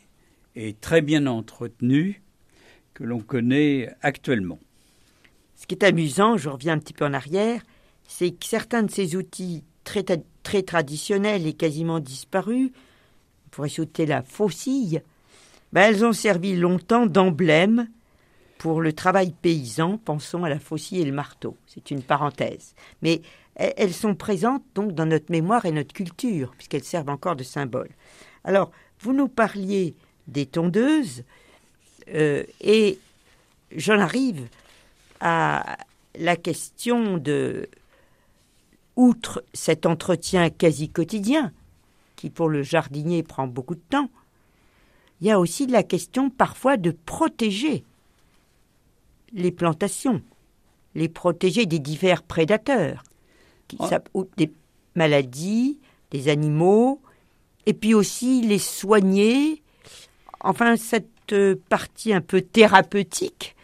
et 0.55 0.71
très 0.71 1.01
bien 1.01 1.27
entretenues 1.27 2.21
que 2.93 3.03
l'on 3.03 3.19
connaît 3.19 3.93
actuellement. 4.01 4.59
Ce 5.57 5.67
qui 5.67 5.75
est 5.75 5.83
amusant, 5.83 6.37
je 6.37 6.47
reviens 6.47 6.73
un 6.73 6.79
petit 6.79 6.93
peu 6.93 7.03
en 7.03 7.13
arrière, 7.13 7.61
c'est 8.07 8.31
que 8.31 8.45
certains 8.45 8.83
de 8.83 8.91
ces 8.91 9.17
outils 9.17 9.65
très, 9.83 10.63
traditionnels 10.63 11.45
et 11.47 11.53
quasiment 11.53 11.99
disparus, 11.99 12.71
on 12.71 13.49
pourrait 13.49 13.69
sauter 13.69 14.05
la 14.05 14.21
faucille, 14.21 15.01
ben 15.73 15.81
elles 15.81 16.05
ont 16.05 16.13
servi 16.13 16.55
longtemps 16.55 17.05
d'emblème 17.05 17.87
pour 18.57 18.81
le 18.81 18.93
travail 18.93 19.33
paysan, 19.41 19.97
pensons 19.97 20.43
à 20.43 20.49
la 20.49 20.59
faucille 20.59 21.01
et 21.01 21.05
le 21.05 21.11
marteau. 21.11 21.57
C'est 21.67 21.89
une 21.91 22.03
parenthèse. 22.03 22.75
Mais 23.01 23.21
elles 23.55 23.93
sont 23.93 24.15
présentes 24.15 24.63
donc 24.75 24.93
dans 24.93 25.05
notre 25.05 25.31
mémoire 25.31 25.65
et 25.65 25.71
notre 25.71 25.93
culture, 25.93 26.53
puisqu'elles 26.57 26.83
servent 26.83 27.09
encore 27.09 27.35
de 27.35 27.43
symbole. 27.43 27.89
Alors, 28.43 28.71
vous 28.99 29.13
nous 29.13 29.27
parliez 29.27 29.95
des 30.27 30.45
tondeuses, 30.45 31.23
euh, 32.13 32.43
et 32.61 32.99
j'en 33.75 33.99
arrive 33.99 34.47
à 35.19 35.77
la 36.15 36.35
question 36.35 37.17
de, 37.17 37.67
outre 38.95 39.43
cet 39.53 39.85
entretien 39.85 40.49
quasi 40.49 40.89
quotidien, 40.89 41.51
qui 42.15 42.29
pour 42.29 42.49
le 42.49 42.63
jardinier 42.63 43.23
prend 43.23 43.47
beaucoup 43.47 43.75
de 43.75 43.81
temps, 43.89 44.09
il 45.19 45.27
y 45.27 45.31
a 45.31 45.39
aussi 45.39 45.67
la 45.67 45.83
question 45.83 46.29
parfois 46.29 46.77
de 46.77 46.91
protéger 46.91 47.83
les 49.33 49.51
plantations, 49.51 50.21
les 50.95 51.09
protéger 51.09 51.65
des 51.65 51.79
divers 51.79 52.23
prédateurs, 52.23 53.03
des 54.37 54.51
maladies, 54.95 55.79
des 56.09 56.27
animaux, 56.27 57.01
et 57.65 57.73
puis 57.73 57.93
aussi 57.93 58.41
les 58.41 58.59
soigner. 58.59 59.61
Enfin, 60.41 60.75
cette 60.75 61.07
partie 61.69 62.13
un 62.13 62.21
peu 62.21 62.41
thérapeutique, 62.41 63.55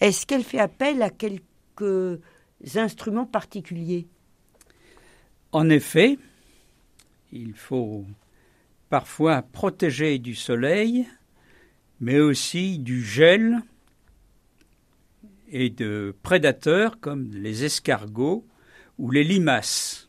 est-ce 0.00 0.26
qu'elle 0.26 0.42
fait 0.42 0.58
appel 0.58 1.02
à 1.02 1.10
quelques 1.10 2.20
instruments 2.74 3.26
particuliers? 3.26 4.08
En 5.52 5.68
effet, 5.68 6.18
il 7.30 7.52
faut 7.52 8.06
parfois 8.88 9.42
protéger 9.42 10.18
du 10.18 10.34
soleil, 10.34 11.06
mais 12.00 12.20
aussi 12.20 12.78
du 12.78 13.04
gel 13.04 13.60
et 15.50 15.68
de 15.68 16.16
prédateurs 16.22 17.00
comme 17.00 17.30
les 17.34 17.64
escargots 17.64 18.46
ou 18.98 19.10
les 19.10 19.24
limaces. 19.24 20.08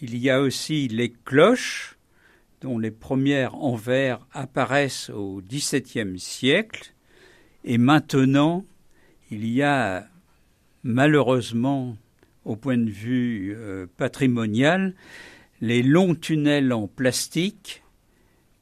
Il 0.00 0.18
y 0.18 0.28
a 0.28 0.42
aussi 0.42 0.88
les 0.88 1.10
cloches 1.10 1.96
dont 2.60 2.78
les 2.78 2.90
premières 2.90 3.54
en 3.54 3.74
verre 3.74 4.26
apparaissent 4.32 5.08
au 5.08 5.40
XVIIe 5.40 6.18
siècle, 6.18 6.92
et 7.64 7.78
maintenant 7.78 8.66
il 9.30 9.48
y 9.48 9.62
a 9.62 10.06
malheureusement, 10.82 11.96
au 12.46 12.56
point 12.56 12.78
de 12.78 12.90
vue 12.90 13.54
euh, 13.56 13.86
patrimonial, 13.96 14.94
les 15.60 15.82
longs 15.82 16.14
tunnels 16.14 16.72
en 16.72 16.86
plastique 16.86 17.82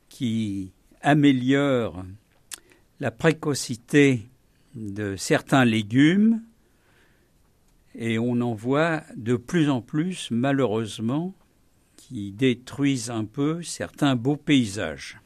qui 0.08 0.72
améliorent 1.02 2.04
la 2.98 3.10
précocité 3.10 4.26
de 4.74 5.16
certains 5.16 5.64
légumes 5.64 6.40
et 7.94 8.18
on 8.18 8.40
en 8.40 8.54
voit 8.54 9.02
de 9.16 9.36
plus 9.36 9.68
en 9.68 9.82
plus 9.82 10.30
malheureusement 10.30 11.34
qui 11.96 12.32
détruisent 12.32 13.10
un 13.10 13.24
peu 13.24 13.62
certains 13.62 14.16
beaux 14.16 14.36
paysages. 14.36 15.20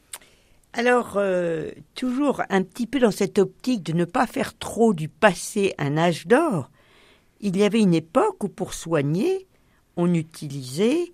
Alors, 0.73 1.13
euh, 1.15 1.71
toujours 1.95 2.43
un 2.49 2.63
petit 2.63 2.85
peu 2.85 2.99
dans 2.99 3.11
cette 3.11 3.39
optique 3.39 3.83
de 3.83 3.93
ne 3.93 4.05
pas 4.05 4.27
faire 4.27 4.57
trop 4.57 4.93
du 4.93 5.09
passé 5.09 5.73
un 5.77 5.97
âge 5.97 6.27
d'or, 6.27 6.69
il 7.39 7.57
y 7.57 7.63
avait 7.63 7.81
une 7.81 7.93
époque 7.93 8.43
où 8.43 8.49
pour 8.49 8.73
soigner, 8.73 9.47
on 9.95 10.13
utilisait 10.13 11.11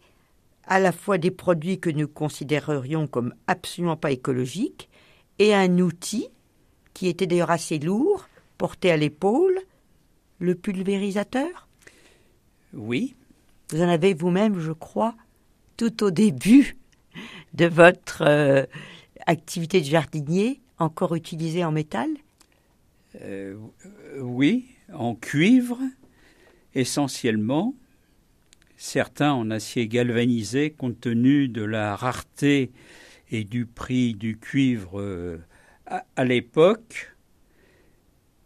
à 0.68 0.80
la 0.80 0.92
fois 0.92 1.18
des 1.18 1.32
produits 1.32 1.80
que 1.80 1.90
nous 1.90 2.08
considérerions 2.08 3.08
comme 3.08 3.34
absolument 3.48 3.98
pas 3.98 4.12
écologiques 4.12 4.90
et 5.40 5.54
un 5.54 5.80
outil 5.80 6.30
qui 6.94 7.08
était 7.08 7.28
d'ailleurs 7.28 7.52
assez 7.52 7.78
lourd, 7.78 8.28
porté 8.58 8.90
à 8.90 8.98
l'épaule, 8.98 9.60
le 10.40 10.56
pulvérisateur. 10.56 11.68
Oui. 12.74 13.16
Vous 13.72 13.82
en 13.82 13.90
avez 13.90 14.14
vous-même, 14.14 14.60
je 14.60 14.72
crois, 14.72 15.16
tout 15.78 16.04
au 16.04 16.12
début 16.12 16.78
de 17.54 17.66
votre 17.66 18.22
euh, 18.22 18.66
activité 19.26 19.82
de 19.82 19.86
jardinier, 19.86 20.62
encore 20.80 21.16
utilisé 21.16 21.64
en 21.64 21.72
métal? 21.72 22.10
Euh, 23.22 23.58
Oui, 24.20 24.68
en 24.94 25.16
cuivre 25.16 25.80
essentiellement, 26.76 27.76
certains 28.78 29.32
en 29.32 29.50
acier 29.50 29.88
galvanisé 29.88 30.72
compte 30.72 31.00
tenu 31.00 31.48
de 31.48 31.64
la 31.64 31.96
rareté 31.96 32.72
et 33.32 33.44
du 33.44 33.66
prix 33.66 34.14
du 34.14 34.38
cuivre 34.38 35.00
euh, 35.00 35.38
à 35.86 36.26
l'époque. 36.26 37.16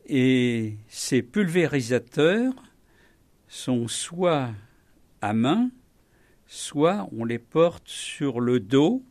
Et 0.07 0.75
ces 0.87 1.21
pulvérisateurs 1.21 2.53
sont 3.47 3.87
soit 3.87 4.51
à 5.21 5.33
main, 5.33 5.69
soit 6.47 7.09
on 7.11 7.25
les 7.25 7.39
porte 7.39 7.87
sur 7.87 8.39
le 8.39 8.59
dos, 8.59 9.03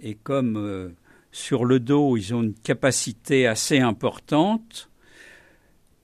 et 0.00 0.14
comme 0.14 0.56
euh, 0.56 0.90
sur 1.30 1.64
le 1.64 1.80
dos 1.80 2.16
ils 2.16 2.34
ont 2.34 2.42
une 2.42 2.54
capacité 2.54 3.46
assez 3.46 3.80
importante, 3.80 4.90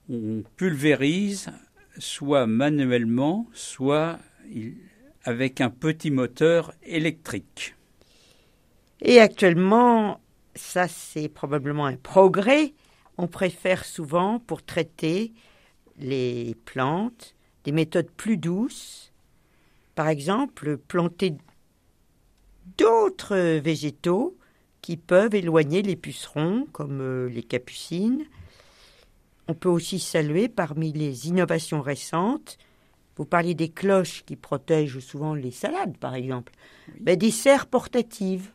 on 0.09 0.43
pulvérise 0.55 1.51
soit 1.99 2.47
manuellement, 2.47 3.47
soit 3.53 4.19
avec 5.23 5.61
un 5.61 5.69
petit 5.69 6.11
moteur 6.11 6.73
électrique. 6.83 7.75
Et 9.01 9.19
actuellement, 9.19 10.19
ça 10.55 10.87
c'est 10.87 11.29
probablement 11.29 11.85
un 11.85 11.95
progrès, 11.95 12.73
on 13.17 13.27
préfère 13.27 13.85
souvent 13.85 14.39
pour 14.39 14.63
traiter 14.63 15.33
les 15.99 16.55
plantes 16.65 17.35
des 17.63 17.71
méthodes 17.71 18.09
plus 18.09 18.37
douces, 18.37 19.11
par 19.95 20.07
exemple 20.07 20.77
planter 20.77 21.35
d'autres 22.77 23.59
végétaux 23.59 24.37
qui 24.81 24.97
peuvent 24.97 25.35
éloigner 25.35 25.81
les 25.81 25.95
pucerons, 25.95 26.67
comme 26.71 27.01
euh, 27.01 27.29
les 27.29 27.43
capucines. 27.43 28.25
On 29.49 29.55
peut 29.55 29.67
aussi 29.67 29.97
saluer 29.97 30.47
parmi 30.47 30.93
les 30.93 31.27
innovations 31.27 31.81
récentes, 31.81 32.59
vous 33.15 33.25
parliez 33.25 33.55
des 33.55 33.69
cloches 33.69 34.23
qui 34.23 34.35
protègent 34.35 34.99
souvent 34.99 35.33
les 35.33 35.49
salades, 35.49 35.97
par 35.97 36.13
exemple, 36.13 36.53
ben, 36.99 37.17
des 37.17 37.31
serres 37.31 37.65
portatives 37.65 38.51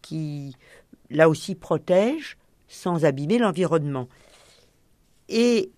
qui, 0.00 0.56
là 1.10 1.28
aussi, 1.28 1.54
protègent 1.54 2.38
sans 2.66 3.04
abîmer 3.04 3.36
l'environnement. 3.36 4.08
Et 5.28 5.70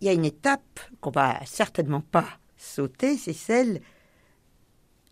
il 0.00 0.06
y 0.08 0.10
a 0.10 0.12
une 0.12 0.24
étape 0.24 0.80
qu'on 1.00 1.12
va 1.12 1.38
certainement 1.46 2.00
pas 2.00 2.26
sauter, 2.56 3.16
c'est 3.16 3.32
celle 3.32 3.80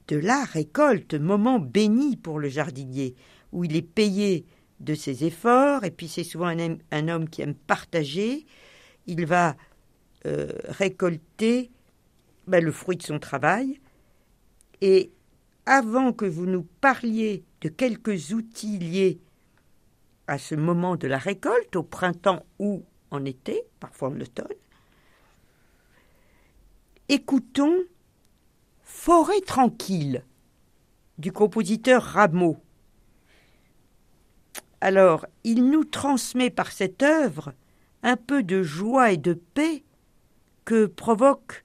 de 0.08 0.16
la 0.16 0.42
récolte, 0.42 1.14
moment 1.14 1.60
béni 1.60 2.16
pour 2.16 2.40
le 2.40 2.48
jardinier, 2.48 3.14
où 3.52 3.62
il 3.62 3.76
est 3.76 3.82
payé 3.82 4.44
de 4.84 4.94
ses 4.94 5.24
efforts, 5.24 5.84
et 5.84 5.90
puis 5.90 6.08
c'est 6.08 6.24
souvent 6.24 6.48
un, 6.48 7.08
homme 7.08 7.28
qui 7.28 7.42
aime 7.42 7.54
partager, 7.54 8.46
il 9.06 9.26
va 9.26 9.56
euh, 10.26 10.52
récolter 10.68 11.70
ben, 12.46 12.62
le 12.62 12.72
fruit 12.72 12.96
de 12.96 13.02
son 13.02 13.18
travail, 13.18 13.80
et 14.80 15.10
avant 15.66 16.12
que 16.12 16.26
vous 16.26 16.46
nous 16.46 16.66
parliez 16.80 17.44
de 17.62 17.68
quelques 17.68 18.32
outils 18.32 18.78
liés 18.78 19.20
à 20.26 20.38
ce 20.38 20.54
moment 20.54 20.96
de 20.96 21.06
la 21.06 21.18
récolte, 21.18 21.76
au 21.76 21.82
printemps 21.82 22.44
ou 22.58 22.84
en 23.10 23.24
été, 23.24 23.62
parfois 23.80 24.08
en 24.08 24.20
automne, 24.20 24.46
écoutons 27.08 27.78
Forêt 28.82 29.40
tranquille 29.40 30.24
du 31.18 31.32
compositeur 31.32 32.02
Rameau. 32.02 32.63
Alors, 34.84 35.24
il 35.44 35.70
nous 35.70 35.84
transmet 35.84 36.50
par 36.50 36.70
cette 36.70 37.02
œuvre 37.02 37.54
un 38.02 38.18
peu 38.18 38.42
de 38.42 38.62
joie 38.62 39.12
et 39.12 39.16
de 39.16 39.32
paix 39.32 39.82
que 40.66 40.84
provoque 40.84 41.64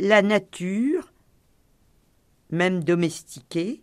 la 0.00 0.22
nature, 0.22 1.12
même 2.50 2.82
domestiquée. 2.82 3.80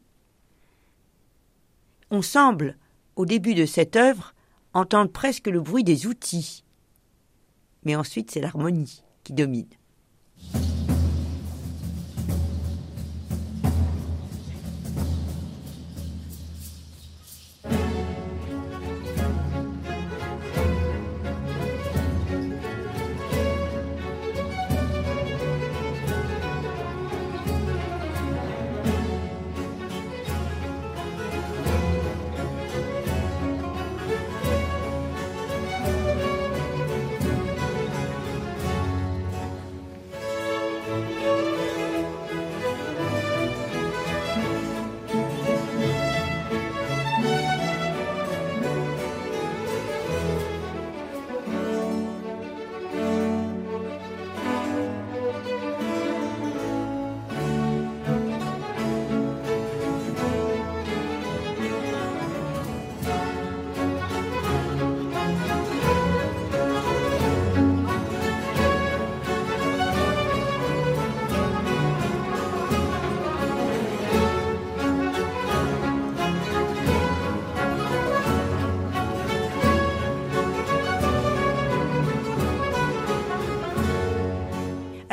On 2.11 2.21
semble, 2.21 2.77
au 3.15 3.25
début 3.25 3.53
de 3.53 3.65
cette 3.65 3.95
œuvre, 3.95 4.33
entendre 4.73 5.09
presque 5.09 5.47
le 5.47 5.61
bruit 5.61 5.85
des 5.85 6.05
outils. 6.05 6.65
Mais 7.85 7.95
ensuite, 7.95 8.29
c'est 8.29 8.41
l'harmonie 8.41 9.05
qui 9.23 9.31
domine. 9.31 9.69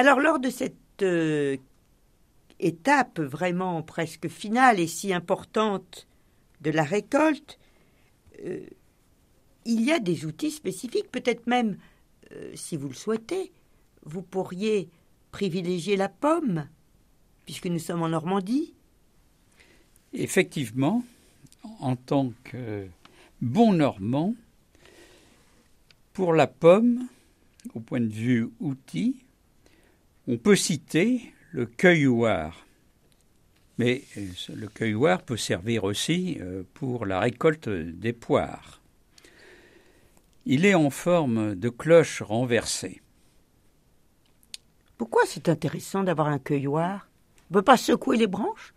Alors 0.01 0.19
lors 0.19 0.39
de 0.39 0.49
cette 0.49 1.03
euh, 1.03 1.59
étape 2.59 3.21
vraiment 3.21 3.83
presque 3.83 4.29
finale 4.29 4.81
et 4.81 4.87
si 4.87 5.13
importante 5.13 6.07
de 6.63 6.71
la 6.71 6.85
récolte, 6.85 7.59
euh, 8.43 8.65
il 9.67 9.83
y 9.83 9.93
a 9.93 9.99
des 9.99 10.25
outils 10.25 10.53
spécifiques, 10.53 11.11
peut-être 11.13 11.47
même, 11.47 11.77
euh, 12.33 12.51
si 12.55 12.79
vous 12.79 12.89
le 12.89 12.95
souhaitez, 12.95 13.53
vous 14.07 14.23
pourriez 14.23 14.89
privilégier 15.33 15.99
la 15.99 16.09
pomme, 16.09 16.67
puisque 17.45 17.67
nous 17.67 17.79
sommes 17.79 18.01
en 18.01 18.09
Normandie. 18.09 18.73
Effectivement, 20.15 21.05
en 21.79 21.95
tant 21.95 22.33
que 22.45 22.87
bon 23.43 23.75
Normand, 23.75 24.35
pour 26.15 26.33
la 26.33 26.47
pomme, 26.47 27.07
au 27.75 27.81
point 27.81 28.01
de 28.01 28.09
vue 28.09 28.49
outil, 28.61 29.27
on 30.27 30.37
peut 30.37 30.57
citer 30.57 31.33
le 31.53 31.67
cueilloir, 31.67 32.67
mais 33.79 34.03
euh, 34.17 34.27
le 34.55 34.69
cueilloir 34.69 35.23
peut 35.23 35.37
servir 35.37 35.85
aussi 35.85 36.39
euh, 36.41 36.63
pour 36.75 37.07
la 37.07 37.21
récolte 37.21 37.69
des 37.69 38.13
poires. 38.13 38.81
Il 40.47 40.65
est 40.65 40.75
en 40.75 40.91
forme 40.91 41.55
de 41.55 41.69
cloche 41.69 42.23
renversée. 42.23 43.01
Pourquoi 44.99 45.23
c'est 45.27 45.49
intéressant 45.49 46.03
d'avoir 46.03 46.29
un 46.29 46.39
cueilloir 46.39 47.09
On 47.51 47.55
ne 47.55 47.61
peut 47.61 47.65
pas 47.65 47.77
secouer 47.77 48.17
les 48.17 48.27
branches? 48.27 48.75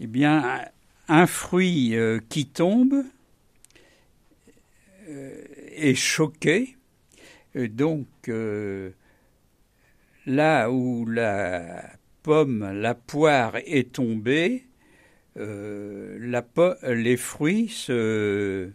Eh 0.00 0.06
bien, 0.06 0.62
un 1.08 1.26
fruit 1.26 1.96
euh, 1.96 2.20
qui 2.28 2.46
tombe 2.46 3.04
est 5.74 5.94
choqué. 5.94 6.76
donc, 7.54 8.06
là 10.26 10.70
où 10.70 11.06
la 11.06 11.82
pomme, 12.22 12.70
la 12.72 12.94
poire 12.94 13.56
est 13.56 13.92
tombée, 13.92 14.66
la 15.36 16.44
les 16.88 17.16
fruits 17.16 17.68
se 17.68 18.70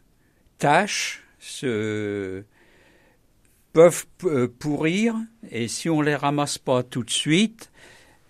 tachent, 0.58 1.24
se 1.40 2.44
peuvent 3.74 4.08
pourrir, 4.60 5.16
et 5.52 5.68
si 5.68 5.90
on 5.90 6.02
les 6.02 6.16
ramasse 6.16 6.58
pas 6.58 6.82
tout 6.84 7.04
de 7.04 7.12
suite, 7.12 7.72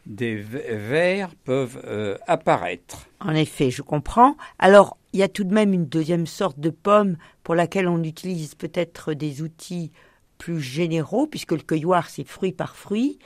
des 0.08 0.36
vers 0.36 1.36
peuvent 1.36 1.82
euh, 1.86 2.18
apparaître. 2.28 3.08
En 3.20 3.36
effet, 3.36 3.72
je 3.72 3.82
comprends. 3.82 4.38
Alors, 4.58 4.98
il 5.14 5.20
y 5.20 5.24
a 5.24 5.28
tout 5.28 5.44
de 5.44 5.54
même 5.54 5.74
une 5.74 5.86
deuxième 5.86 6.26
sorte 6.28 6.60
de 6.60 6.70
pomme 6.70 7.18
pour 7.44 7.56
laquelle 7.56 7.88
on 7.88 8.04
utilise 8.04 8.56
peut-être 8.56 9.14
des 9.14 9.42
outils 9.42 9.92
plus 10.38 10.62
généraux, 10.62 11.28
puisque 11.28 11.52
le 11.52 11.60
cueilloir, 11.60 12.10
c'est 12.10 12.28
fruit 12.28 12.52
par 12.52 12.76
fruit. 12.76 13.20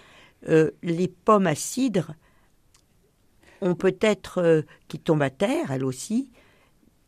Euh, 0.49 0.71
les 0.81 1.07
pommes 1.07 1.47
à 1.47 1.55
cidre 1.55 2.15
ont 3.61 3.75
peut-être, 3.75 4.39
euh, 4.39 4.61
qui 4.87 4.99
tombent 4.99 5.21
à 5.21 5.29
terre, 5.29 5.71
elles 5.71 5.85
aussi, 5.85 6.29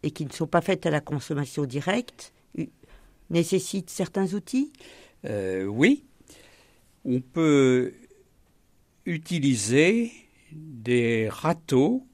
et 0.04 0.12
qui 0.12 0.26
ne 0.26 0.32
sont 0.32 0.48
pas 0.48 0.62
faites 0.62 0.86
à 0.86 0.92
la 0.92 1.02
consommation 1.02 1.66
directe, 1.66 2.34
nécessitent 3.30 3.90
certains 3.90 4.34
outils? 4.34 4.72
Oui. 5.24 6.04
On 7.06 7.22
peut 7.22 7.94
utiliser 9.06 10.12
des 10.52 11.30
râteaux, 11.30 12.06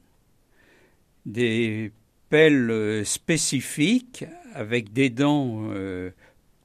des 1.26 1.92
pelles 2.28 3.04
spécifiques 3.04 4.24
avec 4.54 4.92
des 4.92 5.10
dents 5.10 5.68
euh, 5.70 6.10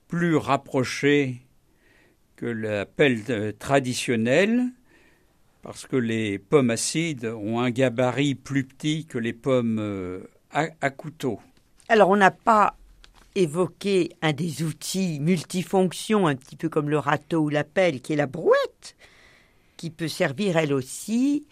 plus 0.07 0.35
rapprochées 0.35 1.41
que 2.35 2.45
la 2.45 2.85
pelle 2.85 3.55
traditionnelle, 3.57 4.65
parce 5.61 5.87
que 5.87 5.95
les 5.95 6.37
pommes 6.37 6.69
acides 6.69 7.25
ont 7.25 7.59
un 7.59 7.71
gabarit 7.71 8.35
plus 8.35 8.63
petit 8.63 9.05
que 9.05 9.17
les 9.17 9.33
pommes 9.33 9.79
euh, 9.79 10.19
à, 10.51 10.89
couteau. 10.89 11.39
Alors 11.89 12.09
on 12.09 12.17
n'a 12.17 12.31
pas 12.31 12.77
évoqué 13.35 14.11
un 14.21 14.31
des 14.31 14.63
outils 14.63 15.19
multifonctions, 15.19 16.27
un 16.27 16.35
petit 16.35 16.55
peu 16.55 16.69
comme 16.69 16.89
le 16.89 16.99
râteau 16.99 17.39
ou 17.45 17.49
la 17.49 17.63
pelle, 17.63 18.01
qui 18.01 18.13
est 18.13 18.17
la 18.17 18.27
brouette 18.27 18.95
qui 19.77 19.89
peut 19.89 20.07
servir 20.07 20.57
elle 20.57 20.73
aussi 20.73 21.47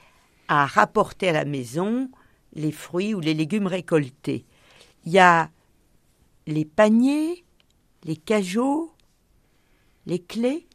à 0.47 0.65
rapporter 0.65 1.29
à 1.29 1.33
la 1.33 1.45
maison 1.45 2.09
les 2.53 2.71
fruits 2.71 3.13
ou 3.13 3.19
les 3.19 3.33
légumes 3.33 3.67
récoltés. 3.67 4.45
Il 5.05 5.11
y 5.11 5.19
a 5.19 5.49
les 6.45 6.65
paniers, 6.65 7.43
les 8.03 8.15
cajots, 8.15 8.93
les 10.05 10.19
clés. 10.19 10.67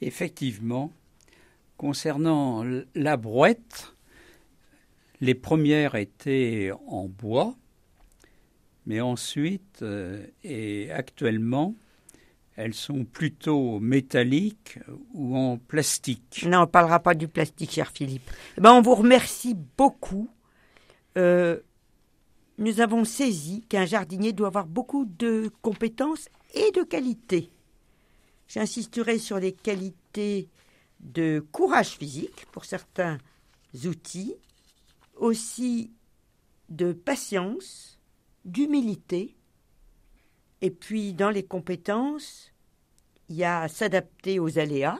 Effectivement, 0.00 0.92
concernant 1.76 2.64
la 2.94 3.16
brouette, 3.16 3.94
les 5.20 5.34
premières 5.34 5.94
étaient 5.94 6.70
en 6.86 7.08
bois, 7.08 7.56
mais 8.86 9.00
ensuite 9.00 9.82
euh, 9.82 10.24
et 10.44 10.90
actuellement, 10.90 11.74
elles 12.56 12.74
sont 12.74 13.04
plutôt 13.04 13.78
métalliques 13.78 14.78
ou 15.14 15.36
en 15.36 15.58
plastique. 15.58 16.44
Non, 16.46 16.58
on 16.58 16.60
ne 16.62 16.66
parlera 16.66 16.98
pas 16.98 17.14
du 17.14 17.28
plastique, 17.28 17.70
cher 17.70 17.90
Philippe. 17.92 18.28
Eh 18.56 18.60
ben, 18.60 18.72
on 18.72 18.82
vous 18.82 18.96
remercie 18.96 19.56
beaucoup. 19.76 20.28
Euh, 21.16 21.60
nous 22.58 22.80
avons 22.80 23.04
saisi 23.04 23.62
qu'un 23.62 23.86
jardinier 23.86 24.32
doit 24.32 24.48
avoir 24.48 24.66
beaucoup 24.66 25.04
de 25.04 25.50
compétences 25.62 26.28
et 26.54 26.72
de 26.72 26.82
qualités. 26.82 27.50
J'insisterai 28.48 29.18
sur 29.18 29.38
les 29.38 29.52
qualités 29.52 30.48
de 31.00 31.46
courage 31.52 31.90
physique 31.90 32.46
pour 32.50 32.64
certains 32.64 33.18
outils, 33.84 34.34
aussi 35.16 35.92
de 36.68 36.92
patience, 36.92 37.98
d'humilité, 38.44 39.36
et 40.60 40.70
puis 40.70 41.12
dans 41.12 41.30
les 41.30 41.44
compétences, 41.44 42.52
il 43.28 43.36
y 43.36 43.44
a 43.44 43.68
s'adapter 43.68 44.40
aux 44.40 44.58
aléas 44.58 44.98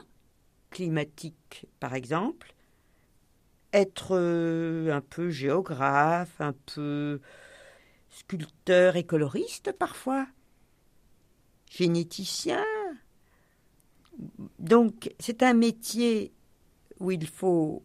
climatiques, 0.69 1.65
par 1.79 1.95
exemple, 1.95 2.53
être 3.73 4.15
euh, 4.15 4.93
un 4.93 5.01
peu 5.01 5.29
géographe, 5.29 6.39
un 6.39 6.53
peu 6.53 7.19
sculpteur 8.09 8.95
et 8.95 9.03
coloriste 9.03 9.71
parfois, 9.71 10.27
généticien. 11.69 12.63
Donc 14.59 15.13
c'est 15.19 15.43
un 15.43 15.53
métier 15.53 16.33
où 16.99 17.11
il 17.11 17.27
faut 17.27 17.83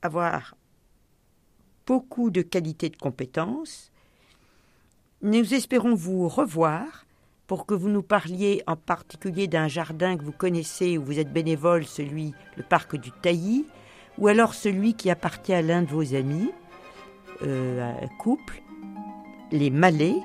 avoir 0.00 0.56
beaucoup 1.86 2.30
de 2.30 2.42
qualités 2.42 2.88
de 2.88 2.96
compétences 2.96 3.92
nous 5.22 5.54
espérons 5.54 5.94
vous 5.94 6.28
revoir 6.28 7.06
pour 7.46 7.64
que 7.64 7.74
vous 7.74 7.88
nous 7.88 8.02
parliez 8.02 8.62
en 8.66 8.74
particulier 8.74 9.46
d'un 9.46 9.68
jardin 9.68 10.16
que 10.16 10.24
vous 10.24 10.32
connaissez 10.32 10.98
où 10.98 11.04
vous 11.04 11.20
êtes 11.20 11.32
bénévole, 11.32 11.84
celui, 11.84 12.34
le 12.56 12.64
parc 12.64 12.96
du 12.96 13.12
Tailly, 13.12 13.66
ou 14.18 14.26
alors 14.26 14.52
celui 14.52 14.94
qui 14.94 15.10
appartient 15.10 15.54
à 15.54 15.62
l'un 15.62 15.82
de 15.82 15.88
vos 15.88 16.14
amis, 16.14 16.50
euh, 17.42 17.94
un 18.02 18.08
couple, 18.18 18.61
les 19.52 19.70
Malais, 19.70 20.16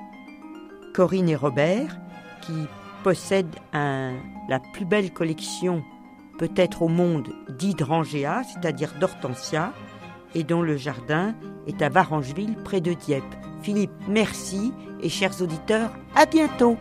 Corinne 0.94 1.28
et 1.28 1.36
Robert, 1.36 1.98
qui 2.42 2.66
possèdent 3.04 3.56
la 3.72 4.60
plus 4.72 4.84
belle 4.84 5.12
collection 5.12 5.84
peut-être 6.38 6.82
au 6.82 6.88
monde 6.88 7.28
d'hydrangea, 7.48 8.42
c'est-à-dire 8.44 8.94
d'hortensia, 8.98 9.72
et 10.34 10.44
dont 10.44 10.62
le 10.62 10.76
jardin 10.76 11.34
est 11.66 11.82
à 11.82 11.88
Varangeville, 11.88 12.56
près 12.64 12.80
de 12.80 12.92
Dieppe. 12.92 13.34
Philippe, 13.62 13.92
merci 14.08 14.72
et 15.02 15.08
chers 15.08 15.40
auditeurs, 15.42 15.90
à 16.14 16.26
bientôt. 16.26 16.76